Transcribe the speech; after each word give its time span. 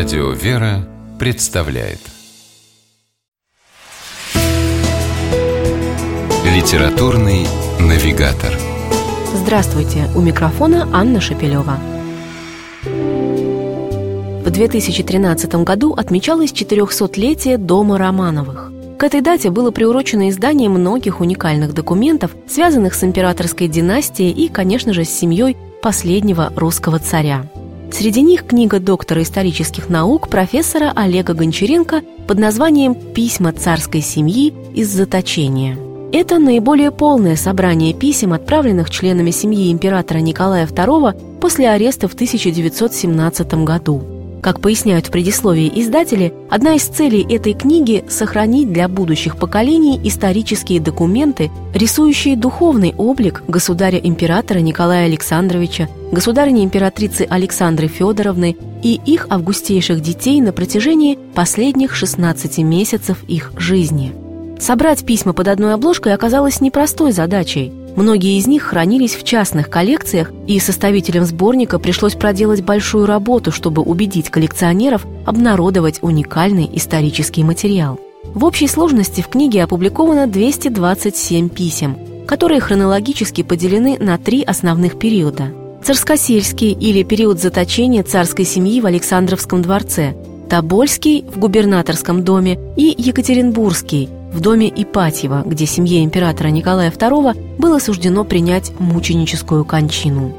Радио 0.00 0.30
«Вера» 0.30 0.88
представляет 1.18 1.98
Литературный 6.42 7.46
навигатор 7.78 8.50
Здравствуйте! 9.34 10.08
У 10.16 10.22
микрофона 10.22 10.88
Анна 10.94 11.20
Шапилева. 11.20 11.78
В 14.42 14.50
2013 14.50 15.54
году 15.56 15.92
отмечалось 15.92 16.54
400-летие 16.54 17.58
Дома 17.58 17.98
Романовых. 17.98 18.72
К 18.98 19.04
этой 19.04 19.20
дате 19.20 19.50
было 19.50 19.70
приурочено 19.70 20.30
издание 20.30 20.70
многих 20.70 21.20
уникальных 21.20 21.74
документов, 21.74 22.30
связанных 22.48 22.94
с 22.94 23.04
императорской 23.04 23.68
династией 23.68 24.30
и, 24.30 24.48
конечно 24.48 24.94
же, 24.94 25.04
с 25.04 25.10
семьей 25.10 25.58
последнего 25.82 26.50
русского 26.56 26.98
царя. 27.00 27.44
Среди 27.92 28.22
них 28.22 28.46
книга 28.46 28.78
доктора 28.78 29.22
исторических 29.22 29.88
наук 29.88 30.28
профессора 30.28 30.92
Олега 30.94 31.34
Гончаренко 31.34 32.02
под 32.26 32.38
названием 32.38 32.94
«Письма 32.94 33.52
царской 33.52 34.00
семьи 34.00 34.54
из 34.74 34.88
заточения». 34.88 35.76
Это 36.12 36.38
наиболее 36.38 36.90
полное 36.90 37.36
собрание 37.36 37.94
писем, 37.94 38.32
отправленных 38.32 38.90
членами 38.90 39.30
семьи 39.30 39.70
императора 39.70 40.18
Николая 40.18 40.66
II 40.66 41.38
после 41.40 41.68
ареста 41.68 42.08
в 42.08 42.14
1917 42.14 43.54
году. 43.64 44.19
Как 44.42 44.60
поясняют 44.60 45.06
в 45.06 45.10
предисловии 45.10 45.70
издатели, 45.74 46.32
одна 46.48 46.74
из 46.74 46.84
целей 46.84 47.22
этой 47.22 47.52
книги– 47.52 48.04
сохранить 48.08 48.72
для 48.72 48.88
будущих 48.88 49.36
поколений 49.36 50.00
исторические 50.02 50.80
документы, 50.80 51.50
рисующие 51.74 52.36
духовный 52.36 52.94
облик 52.96 53.42
государя-императора 53.48 54.60
Николая 54.60 55.04
Александровича, 55.04 55.88
государыни-императрицы 56.10 57.26
Александры 57.28 57.88
Федоровны 57.88 58.56
и 58.82 58.98
их 59.04 59.26
августейших 59.28 60.00
детей 60.00 60.40
на 60.40 60.52
протяжении 60.52 61.18
последних 61.34 61.94
16 61.94 62.58
месяцев 62.58 63.18
их 63.28 63.52
жизни. 63.58 64.14
Собрать 64.58 65.04
письма 65.04 65.34
под 65.34 65.48
одной 65.48 65.74
обложкой 65.74 66.14
оказалось 66.14 66.62
непростой 66.62 67.12
задачей– 67.12 67.72
Многие 67.96 68.38
из 68.38 68.46
них 68.46 68.62
хранились 68.62 69.14
в 69.14 69.24
частных 69.24 69.68
коллекциях, 69.68 70.32
и 70.46 70.58
составителям 70.60 71.24
сборника 71.24 71.78
пришлось 71.78 72.14
проделать 72.14 72.62
большую 72.62 73.06
работу, 73.06 73.52
чтобы 73.52 73.82
убедить 73.82 74.30
коллекционеров 74.30 75.06
обнародовать 75.26 75.98
уникальный 76.02 76.68
исторический 76.72 77.44
материал. 77.44 77.98
В 78.34 78.44
общей 78.44 78.68
сложности 78.68 79.22
в 79.22 79.28
книге 79.28 79.64
опубликовано 79.64 80.26
227 80.26 81.48
писем, 81.48 81.96
которые 82.26 82.60
хронологически 82.60 83.42
поделены 83.42 83.96
на 83.98 84.18
три 84.18 84.42
основных 84.42 84.98
периода. 84.98 85.52
Царскосельский 85.82 86.72
или 86.72 87.02
период 87.02 87.40
заточения 87.40 88.02
царской 88.02 88.44
семьи 88.44 88.80
в 88.80 88.86
Александровском 88.86 89.62
дворце, 89.62 90.14
Тобольский 90.48 91.24
в 91.32 91.38
губернаторском 91.38 92.22
доме 92.22 92.58
и 92.76 92.94
Екатеринбургский– 92.96 94.10
в 94.32 94.40
доме 94.40 94.68
Ипатьева, 94.68 95.42
где 95.44 95.66
семье 95.66 96.04
императора 96.04 96.48
Николая 96.48 96.90
II 96.90 97.58
было 97.58 97.78
суждено 97.78 98.24
принять 98.24 98.72
мученическую 98.78 99.64
кончину. 99.64 100.32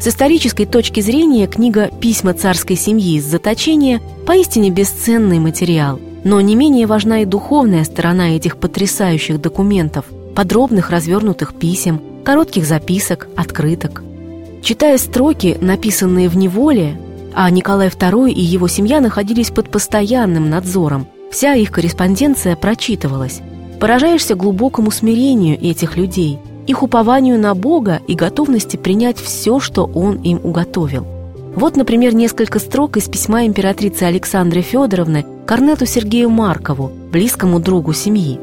С 0.00 0.08
исторической 0.08 0.66
точки 0.66 1.00
зрения 1.00 1.46
книга 1.46 1.88
«Письма 2.00 2.34
царской 2.34 2.76
семьи 2.76 3.16
из 3.16 3.24
заточения» 3.24 4.00
поистине 4.26 4.70
бесценный 4.70 5.38
материал, 5.38 5.98
но 6.22 6.40
не 6.40 6.54
менее 6.54 6.86
важна 6.86 7.22
и 7.22 7.24
духовная 7.24 7.84
сторона 7.84 8.36
этих 8.36 8.58
потрясающих 8.58 9.40
документов, 9.40 10.04
подробных 10.34 10.90
развернутых 10.90 11.54
писем, 11.54 12.00
коротких 12.24 12.66
записок, 12.66 13.28
открыток. 13.36 14.02
Читая 14.62 14.98
строки, 14.98 15.56
написанные 15.60 16.28
в 16.28 16.36
неволе, 16.36 17.00
а 17.34 17.48
Николай 17.50 17.88
II 17.88 18.30
и 18.30 18.40
его 18.40 18.68
семья 18.68 19.00
находились 19.00 19.50
под 19.50 19.70
постоянным 19.70 20.50
надзором, 20.50 21.06
Вся 21.30 21.54
их 21.54 21.70
корреспонденция 21.72 22.56
прочитывалась. 22.56 23.40
Поражаешься 23.80 24.34
глубокому 24.34 24.90
смирению 24.90 25.60
этих 25.60 25.96
людей, 25.96 26.38
их 26.66 26.82
упованию 26.82 27.38
на 27.38 27.54
Бога 27.54 28.00
и 28.06 28.14
готовности 28.14 28.76
принять 28.76 29.18
все, 29.18 29.60
что 29.60 29.84
Он 29.84 30.16
им 30.16 30.40
уготовил. 30.42 31.06
Вот, 31.54 31.76
например, 31.76 32.14
несколько 32.14 32.58
строк 32.58 32.96
из 32.96 33.08
письма 33.08 33.46
императрицы 33.46 34.02
Александры 34.02 34.60
Федоровны 34.60 35.24
Корнету 35.46 35.86
Сергею 35.86 36.28
Маркову, 36.28 36.90
близкому 37.10 37.60
другу 37.60 37.92
семьи. 37.92 38.38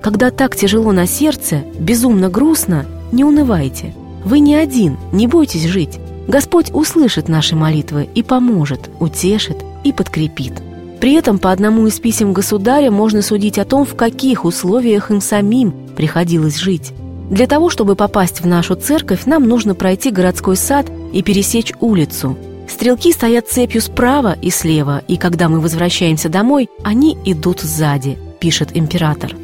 «Когда 0.00 0.30
так 0.30 0.56
тяжело 0.56 0.92
на 0.92 1.06
сердце, 1.06 1.64
безумно 1.78 2.28
грустно, 2.28 2.86
не 3.12 3.24
унывайте. 3.24 3.94
Вы 4.24 4.40
не 4.40 4.54
один, 4.54 4.96
не 5.12 5.26
бойтесь 5.26 5.64
жить. 5.64 5.98
Господь 6.26 6.72
услышит 6.72 7.28
наши 7.28 7.54
молитвы 7.54 8.08
и 8.14 8.22
поможет, 8.22 8.90
утешит 9.00 9.58
и 9.84 9.92
подкрепит». 9.92 10.54
При 11.00 11.12
этом 11.12 11.38
по 11.38 11.52
одному 11.52 11.86
из 11.86 12.00
писем 12.00 12.32
государя 12.32 12.90
можно 12.90 13.22
судить 13.22 13.58
о 13.58 13.64
том, 13.64 13.84
в 13.84 13.94
каких 13.94 14.44
условиях 14.44 15.10
им 15.10 15.20
самим 15.20 15.72
приходилось 15.94 16.56
жить. 16.56 16.92
Для 17.30 17.46
того, 17.46 17.70
чтобы 17.70 17.96
попасть 17.96 18.40
в 18.40 18.46
нашу 18.46 18.76
церковь, 18.76 19.26
нам 19.26 19.46
нужно 19.48 19.74
пройти 19.74 20.10
городской 20.10 20.56
сад 20.56 20.86
и 21.12 21.22
пересечь 21.22 21.72
улицу. 21.80 22.36
Стрелки 22.68 23.12
стоят 23.12 23.48
цепью 23.48 23.80
справа 23.80 24.36
и 24.40 24.50
слева, 24.50 25.02
и 25.06 25.16
когда 25.16 25.48
мы 25.48 25.60
возвращаемся 25.60 26.28
домой, 26.28 26.68
они 26.82 27.16
идут 27.24 27.60
сзади, 27.60 28.18
пишет 28.40 28.76
император. 28.76 29.34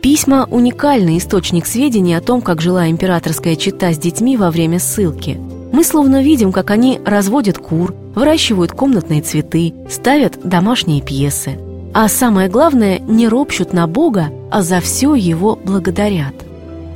Письма– 0.00 0.46
уникальный 0.50 1.18
источник 1.18 1.66
сведений 1.66 2.14
о 2.14 2.20
том, 2.20 2.42
как 2.42 2.60
жила 2.60 2.88
императорская 2.88 3.56
чита 3.56 3.92
с 3.92 3.98
детьми 3.98 4.36
во 4.36 4.50
время 4.50 4.78
ссылки– 4.78 5.40
мы 5.74 5.82
словно 5.82 6.22
видим, 6.22 6.52
как 6.52 6.70
они 6.70 7.00
разводят 7.04 7.58
кур, 7.58 7.96
выращивают 8.14 8.70
комнатные 8.70 9.22
цветы, 9.22 9.74
ставят 9.90 10.38
домашние 10.44 11.02
пьесы. 11.02 11.58
А 11.92 12.06
самое 12.06 12.48
главное, 12.48 13.00
не 13.00 13.26
ропщут 13.26 13.72
на 13.72 13.88
Бога, 13.88 14.30
а 14.52 14.62
за 14.62 14.78
все 14.78 15.16
его 15.16 15.56
благодарят. 15.56 16.34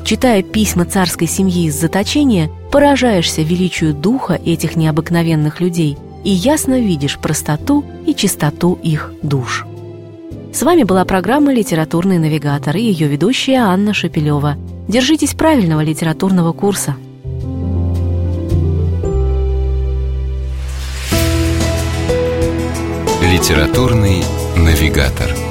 Читая 0.04 0.44
письма 0.44 0.84
царской 0.84 1.26
семьи 1.26 1.66
из 1.66 1.74
заточения, 1.74 2.50
поражаешься 2.70 3.42
величию 3.42 3.94
духа 3.94 4.34
этих 4.44 4.76
необыкновенных 4.76 5.60
людей 5.60 5.98
и 6.22 6.30
ясно 6.30 6.78
видишь 6.78 7.18
простоту 7.18 7.84
и 8.06 8.14
чистоту 8.14 8.78
их 8.80 9.12
душ. 9.22 9.66
С 10.52 10.62
вами 10.62 10.84
была 10.84 11.04
программа 11.04 11.52
«Литературный 11.52 12.18
навигатор» 12.18 12.76
и 12.76 12.82
ее 12.82 13.08
ведущая 13.08 13.56
Анна 13.56 13.92
Шапилева. 13.92 14.56
Держитесь 14.86 15.34
правильного 15.34 15.80
литературного 15.80 16.52
курса– 16.52 16.94
Литературный 23.30 24.24
навигатор. 24.56 25.47